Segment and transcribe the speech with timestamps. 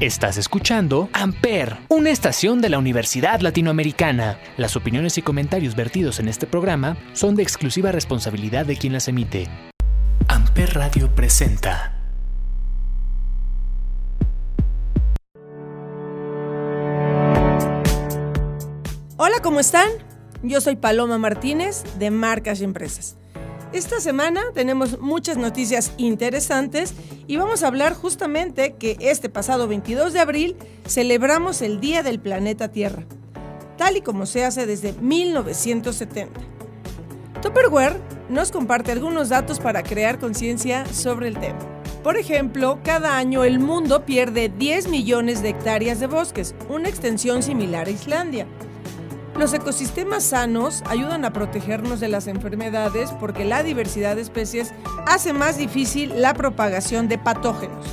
[0.00, 4.38] Estás escuchando Amper, una estación de la Universidad Latinoamericana.
[4.56, 9.08] Las opiniones y comentarios vertidos en este programa son de exclusiva responsabilidad de quien las
[9.08, 9.46] emite.
[10.26, 11.98] Amper Radio presenta.
[19.18, 19.90] Hola, ¿cómo están?
[20.42, 23.18] Yo soy Paloma Martínez de Marcas y Empresas.
[23.72, 26.92] Esta semana tenemos muchas noticias interesantes
[27.28, 30.56] y vamos a hablar justamente que este pasado 22 de abril
[30.88, 33.04] celebramos el Día del Planeta Tierra,
[33.78, 36.40] tal y como se hace desde 1970.
[37.42, 37.96] Tupperware
[38.28, 41.60] nos comparte algunos datos para crear conciencia sobre el tema.
[42.02, 47.44] Por ejemplo, cada año el mundo pierde 10 millones de hectáreas de bosques, una extensión
[47.44, 48.48] similar a Islandia.
[49.38, 54.72] Los ecosistemas sanos ayudan a protegernos de las enfermedades porque la diversidad de especies
[55.06, 57.86] hace más difícil la propagación de patógenos.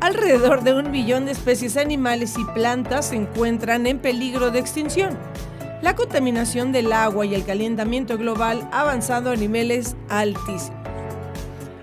[0.00, 5.16] Alrededor de un millón de especies animales y plantas se encuentran en peligro de extinción.
[5.82, 10.80] La contaminación del agua y el calentamiento global ha avanzado a niveles altísimos.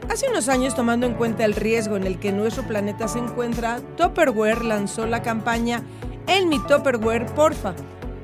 [0.09, 3.79] Hace unos años, tomando en cuenta el riesgo en el que nuestro planeta se encuentra,
[3.97, 5.83] Tupperware lanzó la campaña
[6.25, 7.75] En mi Tupperware, porfa,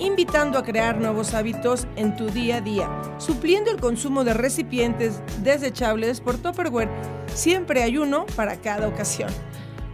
[0.04, 5.22] invitando a crear nuevos hábitos en tu día a día, supliendo el consumo de recipientes
[5.42, 6.90] desechables por Tupperware.
[7.34, 9.30] Siempre hay uno para cada ocasión.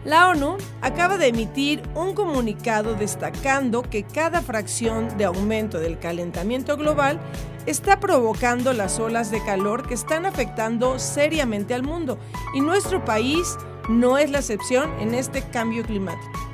[0.05, 6.77] La ONU acaba de emitir un comunicado destacando que cada fracción de aumento del calentamiento
[6.77, 7.19] global
[7.65, 12.17] está provocando las olas de calor que están afectando seriamente al mundo
[12.55, 13.57] y nuestro país
[13.89, 16.48] no es la excepción en este cambio climático.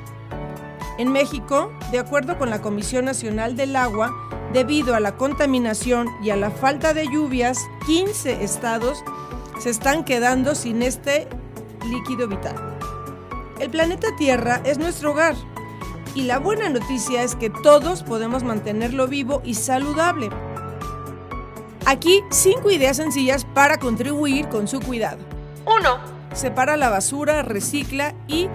[0.98, 4.14] En México, de acuerdo con la Comisión Nacional del Agua,
[4.52, 9.04] debido a la contaminación y a la falta de lluvias, 15 estados
[9.58, 11.28] se están quedando sin este
[11.90, 12.56] líquido vital.
[13.60, 15.34] El planeta Tierra es nuestro hogar
[16.14, 20.30] y la buena noticia es que todos podemos mantenerlo vivo y saludable.
[21.84, 25.18] Aquí cinco ideas sencillas para contribuir con su cuidado.
[25.66, 25.98] 1.
[26.32, 28.48] Separa la basura, recicla y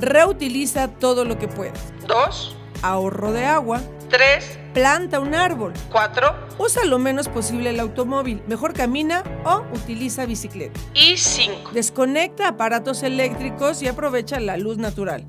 [0.00, 1.78] reutiliza todo lo que puedas.
[2.06, 2.56] 2.
[2.82, 3.80] Ahorro de agua.
[4.08, 4.58] 3.
[4.74, 5.72] Planta un árbol.
[5.92, 6.34] 4.
[6.58, 8.42] Usa lo menos posible el automóvil.
[8.46, 10.78] Mejor camina o utiliza bicicleta.
[10.94, 11.70] Y 5.
[11.72, 15.26] Desconecta aparatos eléctricos y aprovecha la luz natural.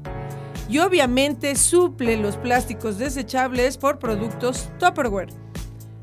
[0.69, 5.29] Y obviamente suple los plásticos desechables por productos Tupperware.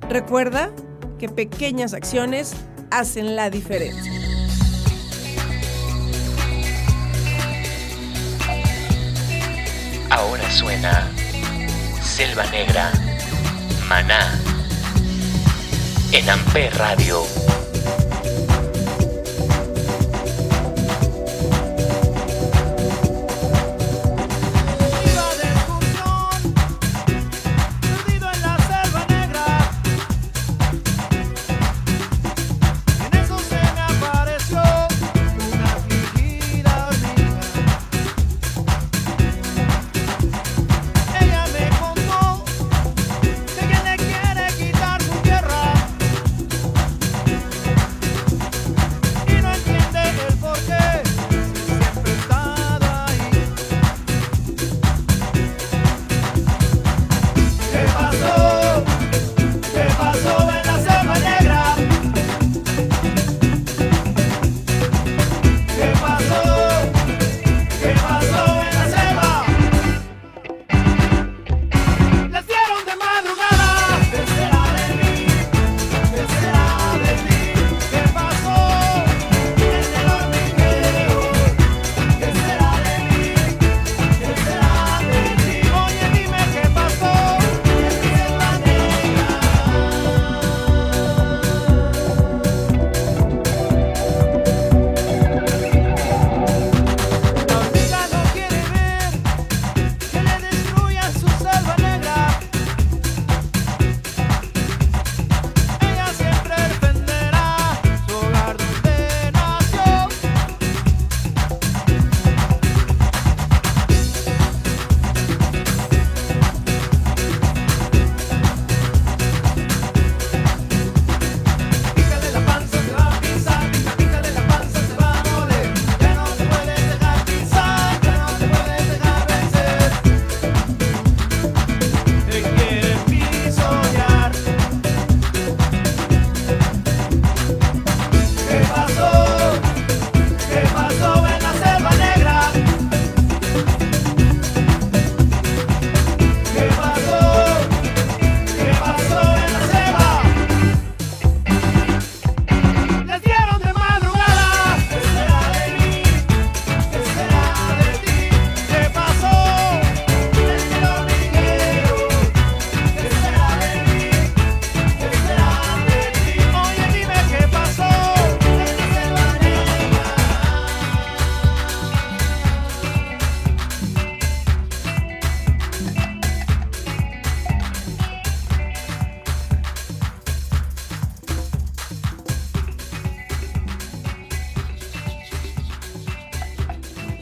[0.09, 0.71] Recuerda
[1.19, 2.55] que pequeñas acciones
[2.91, 4.28] hacen la diferencia.
[10.51, 11.11] Suena
[12.03, 12.91] Selva Negra,
[13.89, 14.41] Maná,
[16.13, 17.48] en Amper Radio.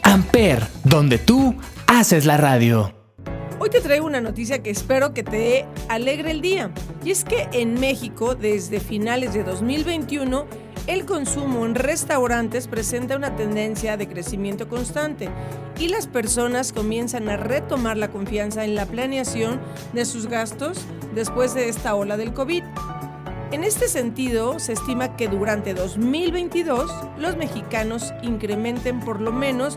[0.08, 1.56] Amper, donde tú
[1.88, 2.94] haces la radio.
[3.58, 6.70] Hoy te traigo una noticia que espero que te alegre el día.
[7.04, 10.46] Y es que en México, desde finales de 2021,
[10.86, 15.28] el consumo en restaurantes presenta una tendencia de crecimiento constante
[15.76, 19.60] y las personas comienzan a retomar la confianza en la planeación
[19.92, 20.86] de sus gastos
[21.16, 22.62] después de esta ola del COVID.
[23.52, 29.76] En este sentido, se estima que durante 2022 los mexicanos incrementen por lo menos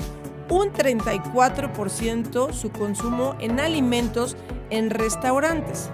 [0.50, 4.36] un 34% su consumo en alimentos
[4.70, 5.90] en restaurantes.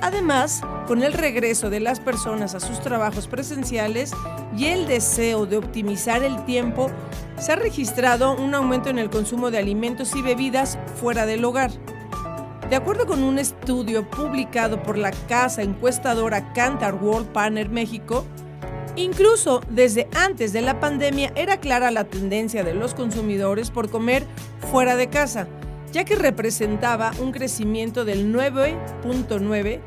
[0.00, 4.12] Además, con el regreso de las personas a sus trabajos presenciales
[4.56, 6.90] y el deseo de optimizar el tiempo,
[7.38, 11.70] se ha registrado un aumento en el consumo de alimentos y bebidas fuera del hogar.
[12.68, 18.24] De acuerdo con un estudio publicado por la casa encuestadora Cantar World Partner México,
[18.96, 24.26] incluso desde antes de la pandemia era clara la tendencia de los consumidores por comer
[24.70, 25.46] fuera de casa,
[25.92, 29.80] ya que representaba un crecimiento del 9.9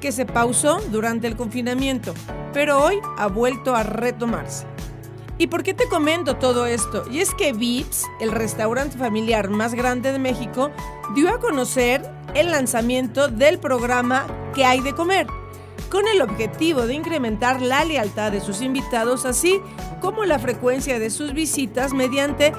[0.00, 2.14] que se pausó durante el confinamiento,
[2.52, 4.66] pero hoy ha vuelto a retomarse.
[5.38, 7.04] ¿Y por qué te comento todo esto?
[7.10, 10.70] Y es que Vips, el restaurante familiar más grande de México,
[11.14, 12.02] dio a conocer
[12.34, 15.28] el lanzamiento del programa ¿Qué hay de comer?
[15.90, 19.60] Con el objetivo de incrementar la lealtad de sus invitados, así
[20.00, 22.52] como la frecuencia de sus visitas mediante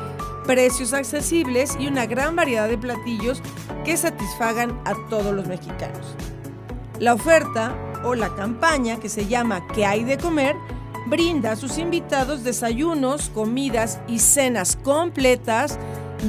[0.45, 3.41] precios accesibles y una gran variedad de platillos
[3.85, 6.15] que satisfagan a todos los mexicanos.
[6.99, 10.55] La oferta o la campaña que se llama ¿Qué hay de comer?
[11.07, 15.79] brinda a sus invitados desayunos, comidas y cenas completas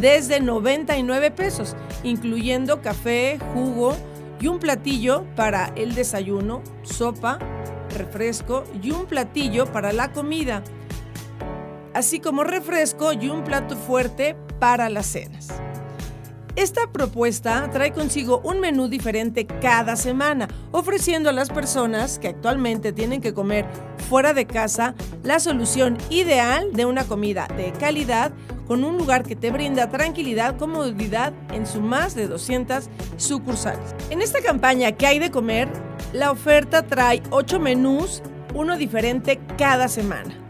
[0.00, 3.94] desde 99 pesos, incluyendo café, jugo
[4.40, 7.38] y un platillo para el desayuno, sopa,
[7.96, 10.62] refresco y un platillo para la comida
[11.94, 15.48] así como refresco y un plato fuerte para las cenas.
[16.60, 22.92] Esta propuesta trae consigo un menú diferente cada semana, ofreciendo a las personas que actualmente
[22.92, 23.64] tienen que comer
[24.10, 28.32] fuera de casa la solución ideal de una comida de calidad
[28.66, 33.94] con un lugar que te brinda tranquilidad, comodidad en su más de 200 sucursales.
[34.10, 35.66] En esta campaña que hay de comer,
[36.12, 38.22] la oferta trae 8 menús,
[38.54, 40.49] uno diferente cada semana.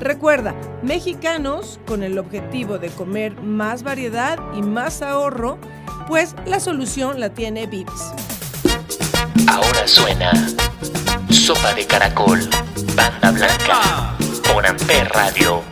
[0.00, 5.58] Recuerda, mexicanos con el objetivo de comer más variedad y más ahorro,
[6.06, 8.12] pues la solución la tiene Vips.
[9.48, 10.32] Ahora suena
[11.30, 12.40] Sopa de Caracol,
[12.94, 14.16] Banda Blanca,
[14.52, 15.62] por Amper Radio.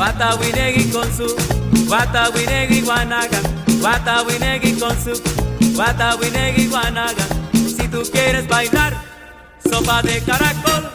[0.00, 1.26] Wata winegi con su,
[1.86, 3.38] wata winegi guanaga,
[3.82, 5.12] wata winegi con su,
[5.76, 7.26] wata winegi guanaga.
[7.52, 8.94] Si tú quieres bailar,
[9.62, 10.90] sopa de caracol,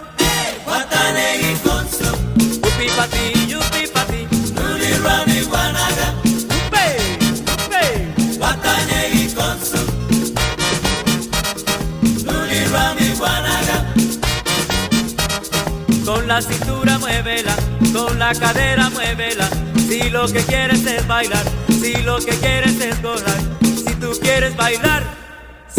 [0.65, 1.85] wata negi con
[18.39, 19.50] cadera muévela.
[19.88, 24.56] Si lo que quieres es bailar, si lo que quieres es gozar, si tú quieres
[24.56, 25.04] bailar,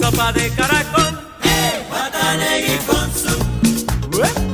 [0.01, 1.21] sopa de caracol.
[1.43, 3.37] Hey, Guatanegui con su.
[4.11, 4.46] Luli,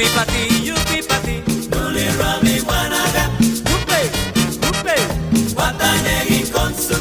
[0.00, 1.34] Yupi pati, yupi pati
[1.72, 3.24] Nuli romi wanaga.
[3.70, 4.00] Yupi,
[4.64, 4.96] yupi.
[5.56, 6.96] Watanegi konsu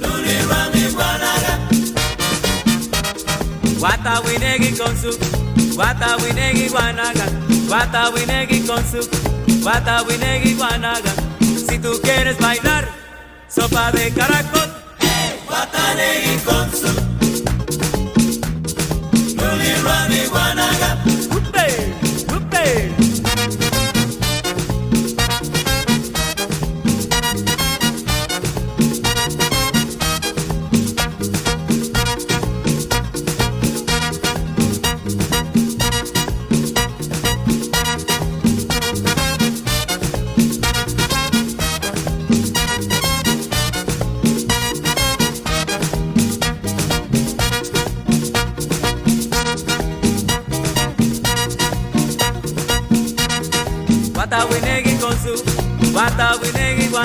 [0.00, 1.52] Nuli rami wanaga.
[3.80, 5.10] Wata winegi konsu
[5.76, 7.26] Wata winegi wanaga.
[7.70, 9.08] Wata winegi konsu
[9.64, 11.12] Wata winegi wanaga.
[11.68, 12.88] Si tu quieres bailar
[13.48, 14.68] Sopa de caracol.
[14.98, 17.17] Hey, Watanegi konsu
[19.88, 20.98] con su Luli Rani guanaga
[21.30, 21.94] Upe,
[22.36, 23.07] upe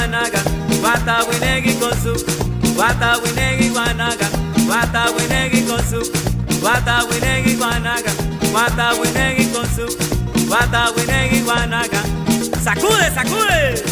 [0.04, 0.44] winegi wanaga
[0.84, 2.26] Wata winegi con su
[2.78, 4.28] Wata winegi wanaga
[4.70, 6.02] Wata winegi con su
[6.62, 8.12] Wata winegi wanaga
[8.54, 9.86] Wata winegi con su
[10.50, 12.02] Wata winegi wanaga
[12.64, 13.84] Sacude, sacude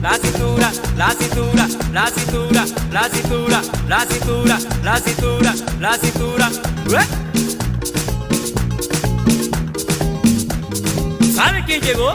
[0.00, 6.48] la cintura, la cintura, la cintura, la cintura, la cintura, la cintura, la cintura.
[6.88, 7.27] ¿Sabe quién
[11.88, 12.14] llegó?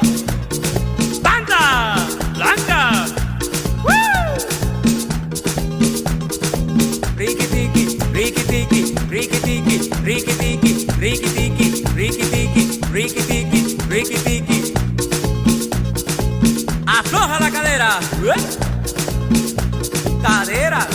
[1.23, 1.95] ¡Banda!
[2.35, 3.05] ¡Blanca!
[7.17, 12.63] Riki tiki, riki tiki, riki tiki, riki tiki, riki tiki, riki tiki,
[12.93, 14.73] riki tiki, riki tiki.
[16.85, 17.99] Afloja la cadera.
[20.21, 20.87] Cadera.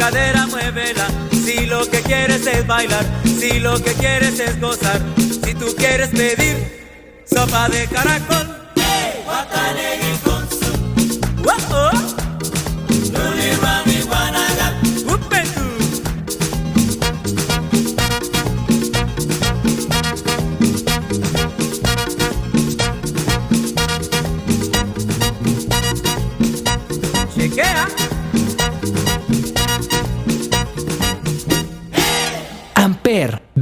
[0.00, 1.06] Cadera muévela.
[1.30, 6.08] Si lo que quieres es bailar, si lo que quieres es gozar, si tú quieres
[6.08, 6.56] pedir
[7.26, 8.46] sopa de caracol.
[8.76, 9.99] Hey,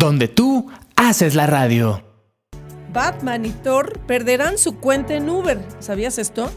[0.09, 2.03] donde tú haces la radio.
[2.95, 5.63] Batman y Thor perderán su cuenta en Uber.
[5.81, 6.51] ¿Sabías esto?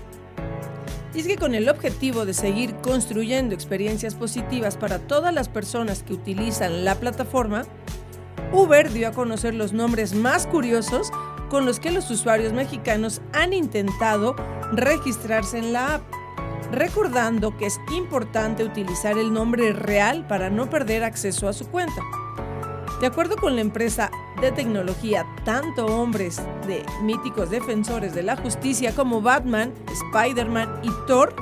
[1.13, 6.01] Y es que con el objetivo de seguir construyendo experiencias positivas para todas las personas
[6.01, 7.65] que utilizan la plataforma,
[8.53, 11.11] Uber dio a conocer los nombres más curiosos
[11.49, 14.33] con los que los usuarios mexicanos han intentado
[14.71, 16.03] registrarse en la app,
[16.71, 22.01] recordando que es importante utilizar el nombre real para no perder acceso a su cuenta.
[23.01, 28.93] De acuerdo con la empresa de tecnología, tanto hombres de míticos defensores de la justicia
[28.93, 31.33] como Batman, Spider-Man y Thor,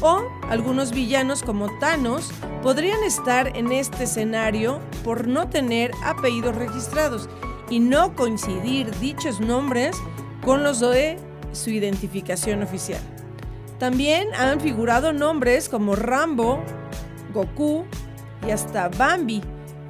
[0.00, 7.28] o algunos villanos como Thanos, podrían estar en este escenario por no tener apellidos registrados
[7.70, 9.96] y no coincidir dichos nombres
[10.44, 11.20] con los de
[11.52, 13.00] su identificación oficial.
[13.78, 16.64] También han figurado nombres como Rambo,
[17.32, 17.84] Goku
[18.44, 19.40] y hasta Bambi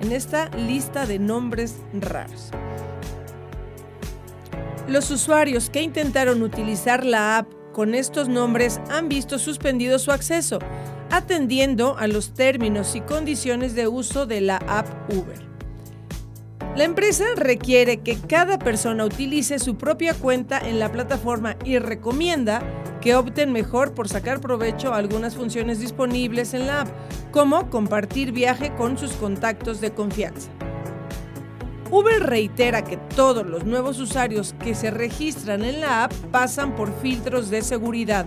[0.07, 2.51] en esta lista de nombres raros.
[4.87, 10.61] Los usuarios que intentaron utilizar la app con estos nombres han visto suspendido su acceso,
[11.11, 15.45] atendiendo a los términos y condiciones de uso de la app Uber.
[16.77, 22.63] La empresa requiere que cada persona utilice su propia cuenta en la plataforma y recomienda
[23.07, 26.89] que opten mejor por sacar provecho a algunas funciones disponibles en la app,
[27.31, 30.51] como compartir viaje con sus contactos de confianza.
[31.93, 36.93] Uber reitera que todos los nuevos usuarios que se registran en la app pasan por
[37.01, 38.27] filtros de seguridad,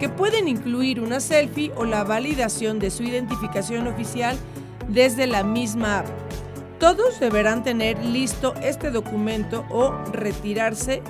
[0.00, 4.36] que pueden incluir una selfie o la validación de su identificación oficial
[4.88, 6.06] desde la misma app.
[6.80, 11.00] Todos deberán tener listo este documento o retirarse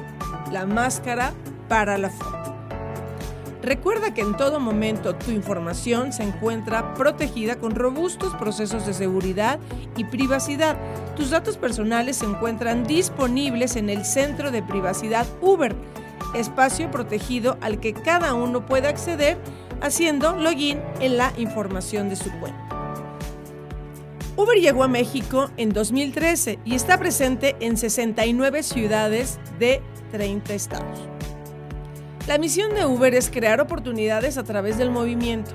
[0.53, 1.33] la máscara
[1.67, 2.36] para la foto.
[3.67, 9.59] Recuerda que en todo momento tu información se encuentra protegida con robustos procesos de seguridad
[9.97, 10.77] y privacidad.
[11.17, 15.75] Tus datos personales se encuentran disponibles en el Centro de Privacidad Uber,
[16.33, 19.37] espacio protegido al que cada uno puede acceder
[19.81, 22.69] haciendo login en la información de su cuenta.
[24.37, 29.83] Uber llegó a México en 2013 y está presente en 69 ciudades de
[30.13, 31.16] 30 estados.
[32.27, 35.53] La misión de Uber es crear oportunidades a través del movimiento,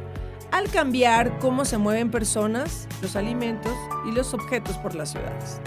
[0.51, 3.73] al cambiar cómo se mueven personas, los alimentos
[4.07, 5.59] y los objetos por las ciudades.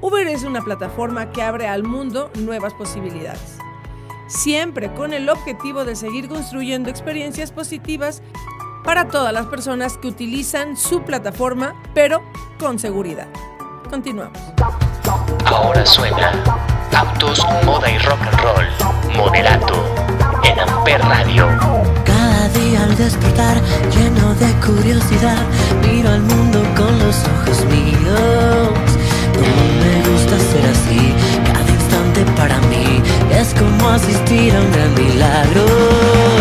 [0.00, 3.58] Uber es una plataforma que abre al mundo nuevas posibilidades,
[4.28, 8.22] siempre con el objetivo de seguir construyendo experiencias positivas
[8.82, 12.22] para todas las personas que utilizan su plataforma, pero
[12.58, 13.28] con seguridad.
[13.90, 14.38] Continuamos.
[15.44, 16.32] Ahora suena
[16.96, 19.16] Autos, Moda y Rock and Roll.
[19.16, 20.19] Moderato
[20.50, 21.46] en Amper Radio.
[22.04, 23.56] Cada día al despertar,
[23.94, 25.42] lleno de curiosidad,
[25.86, 28.88] miro al mundo con los ojos míos.
[29.34, 31.14] Como me gusta ser así,
[31.46, 33.02] cada instante para mí
[33.32, 36.39] es como asistir a un gran milagro.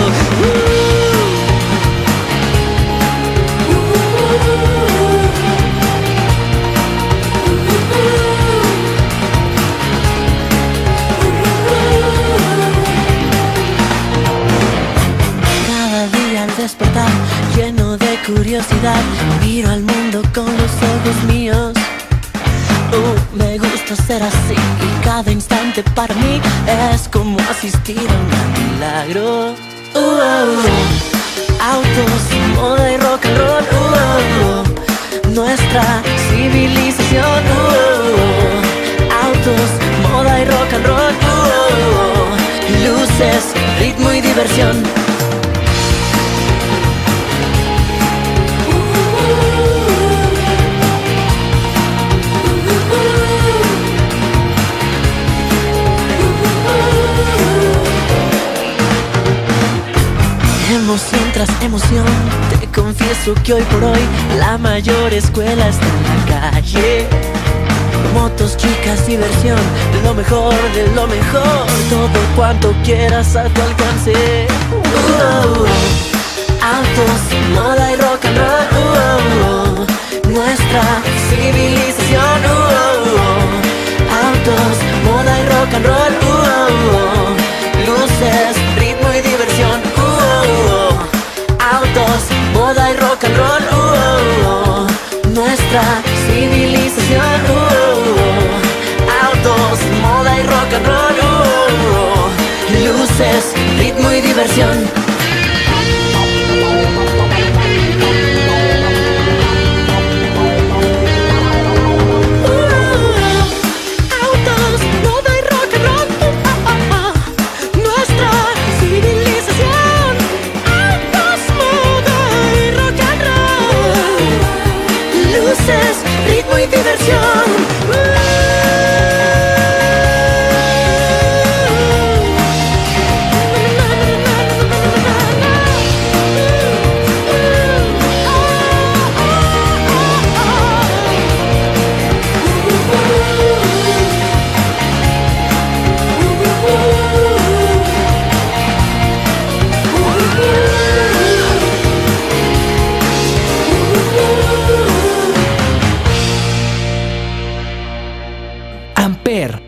[18.50, 19.04] Curiosidad,
[19.46, 21.72] miro al mundo con los ojos míos.
[22.92, 26.42] Uh, me gusta ser así y cada instante para mí
[26.92, 29.54] es como asistir a un milagro.
[29.94, 30.82] Uh, uh, uh.
[31.62, 32.24] Autos,
[32.56, 33.64] moda y rock and roll.
[35.36, 36.02] Nuestra
[36.32, 37.44] civilización.
[37.54, 37.70] uh,
[38.18, 39.28] uh.
[39.28, 39.70] Autos,
[40.12, 41.14] moda y rock and roll.
[42.84, 43.44] Luces,
[43.80, 44.84] ritmo y diversión.
[61.62, 62.06] Emoción,
[62.60, 64.02] te confieso que hoy por hoy
[64.40, 67.08] la mayor escuela está en la calle.
[68.14, 69.60] Motos, chicas, diversión,
[70.04, 74.48] lo mejor de lo mejor, todo cuanto quieras a tu alcance.
[74.72, 75.66] Uh,
[76.62, 77.22] autos,
[77.54, 78.68] moda y rock and roll,
[79.48, 80.84] uh, nuestra
[81.30, 82.42] civilización.
[82.46, 83.00] uh,
[84.28, 87.19] autos, moda y rock and roll,
[93.20, 93.64] rock and roll.
[94.46, 94.88] uh,
[95.34, 95.82] nuestra
[96.28, 97.22] civilización.
[97.50, 98.08] uh,
[99.26, 101.20] autos, moda y rock and roll.
[101.20, 102.30] uh,
[102.86, 105.19] luces, ritmo y diversión.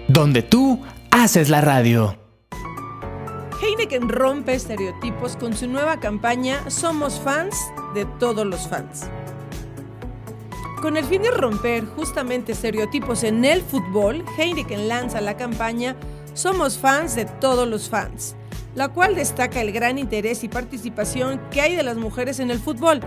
[0.07, 2.15] Donde tú haces la radio.
[3.61, 7.55] Heineken rompe estereotipos con su nueva campaña Somos fans
[7.95, 9.09] de todos los fans.
[10.81, 15.95] Con el fin de romper justamente estereotipos en el fútbol, Heineken lanza la campaña
[16.35, 18.35] Somos fans de todos los fans,
[18.75, 22.59] la cual destaca el gran interés y participación que hay de las mujeres en el
[22.59, 22.99] fútbol,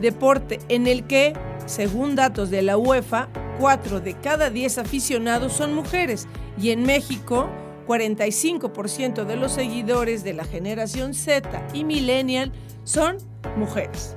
[0.00, 1.32] deporte en el que,
[1.66, 6.26] según datos de la UEFA, 4 de cada 10 aficionados son mujeres
[6.60, 7.48] y en México
[7.86, 12.52] 45% de los seguidores de la generación Z y millennial
[12.84, 13.18] son
[13.56, 14.16] mujeres.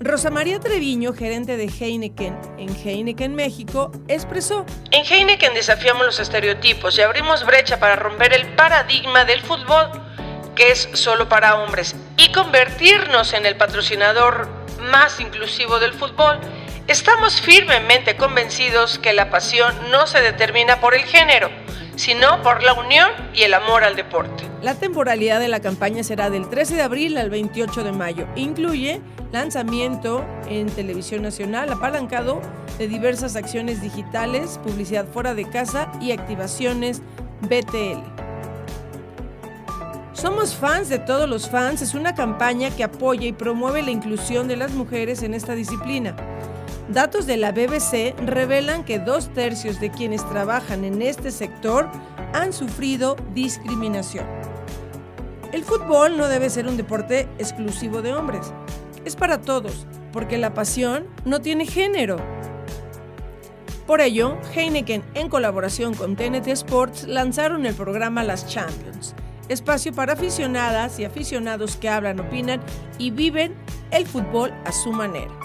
[0.00, 6.96] Rosa María Treviño, gerente de Heineken en Heineken México, expresó, En Heineken desafiamos los estereotipos
[6.96, 9.90] y abrimos brecha para romper el paradigma del fútbol,
[10.54, 14.48] que es solo para hombres, y convertirnos en el patrocinador
[14.92, 16.38] más inclusivo del fútbol.
[16.88, 21.50] Estamos firmemente convencidos que la pasión no se determina por el género,
[21.96, 24.44] sino por la unión y el amor al deporte.
[24.62, 28.26] La temporalidad de la campaña será del 13 de abril al 28 de mayo.
[28.36, 32.40] Incluye lanzamiento en televisión nacional apalancado
[32.78, 37.02] de diversas acciones digitales, publicidad fuera de casa y activaciones
[37.42, 38.00] BTL.
[40.14, 44.48] Somos fans de todos los fans es una campaña que apoya y promueve la inclusión
[44.48, 46.16] de las mujeres en esta disciplina.
[46.88, 51.86] Datos de la BBC revelan que dos tercios de quienes trabajan en este sector
[52.32, 54.24] han sufrido discriminación.
[55.52, 58.54] El fútbol no debe ser un deporte exclusivo de hombres.
[59.04, 62.16] Es para todos, porque la pasión no tiene género.
[63.86, 69.14] Por ello, Heineken, en colaboración con TNT Sports, lanzaron el programa Las Champions,
[69.50, 72.62] espacio para aficionadas y aficionados que hablan, opinan
[72.96, 73.54] y viven
[73.90, 75.37] el fútbol a su manera.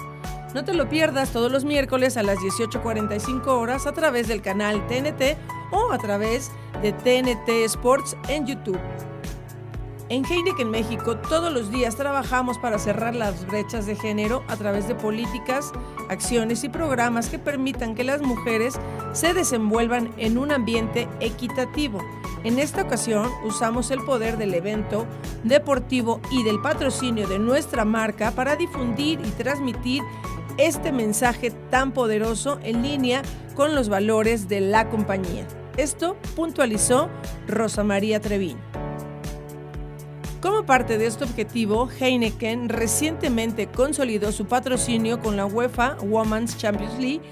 [0.54, 4.86] No te lo pierdas todos los miércoles a las 18.45 horas a través del canal
[4.86, 5.36] TNT
[5.72, 8.78] o a través de TNT Sports en YouTube.
[10.10, 14.86] En Heineken México todos los días trabajamos para cerrar las brechas de género a través
[14.86, 15.72] de políticas,
[16.08, 18.74] acciones y programas que permitan que las mujeres
[19.12, 21.98] se desenvuelvan en un ambiente equitativo.
[22.44, 25.06] En esta ocasión usamos el poder del evento
[25.42, 30.02] deportivo y del patrocinio de nuestra marca para difundir y transmitir
[30.58, 33.22] este mensaje tan poderoso en línea
[33.54, 35.46] con los valores de la compañía.
[35.76, 37.08] Esto puntualizó
[37.48, 38.60] Rosa María Treviño.
[40.40, 46.98] Como parte de este objetivo, Heineken recientemente consolidó su patrocinio con la UEFA Women's Champions
[46.98, 47.22] League,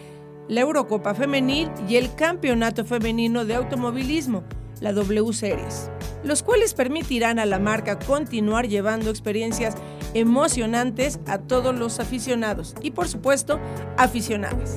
[0.49, 4.45] la Eurocopa Femenil y el Campeonato Femenino de Automovilismo,
[4.81, 5.91] la W Series,
[6.25, 9.75] los cuales permitirán a la marca continuar llevando experiencias
[10.15, 13.61] emocionantes a todos los aficionados y por supuesto
[13.97, 14.75] aficionadas.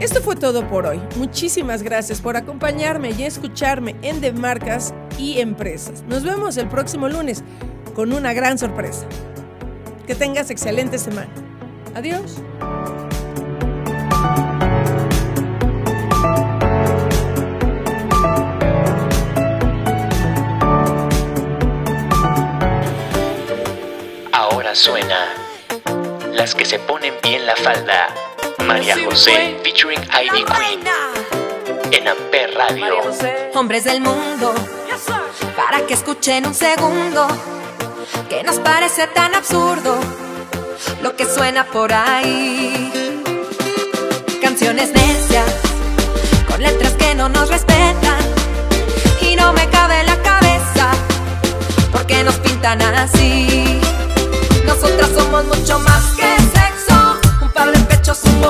[0.00, 1.00] Esto fue todo por hoy.
[1.16, 6.02] Muchísimas gracias por acompañarme y escucharme en De Marcas y Empresas.
[6.08, 7.44] Nos vemos el próximo lunes
[7.94, 9.06] con una gran sorpresa.
[10.06, 11.30] Que tengas excelente semana.
[11.94, 12.42] Adiós.
[24.74, 25.34] Suena.
[26.32, 28.08] Las que se ponen bien la falda.
[28.66, 30.80] María José featuring Ivy Queen
[31.90, 32.96] en Amper Radio.
[33.54, 34.54] Hombres del mundo,
[35.56, 37.28] para que escuchen un segundo,
[38.30, 40.00] que nos parece tan absurdo
[41.02, 43.20] lo que suena por ahí.
[44.40, 45.52] Canciones necias,
[46.48, 48.20] con letras que no nos respetan,
[49.20, 50.90] y no me cabe la cabeza,
[51.92, 53.91] porque nos pintan así.
[54.66, 58.40] Nosotras somos mucho más que sexo, un par de pechos, un